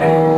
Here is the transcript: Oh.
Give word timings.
Oh. 0.00 0.33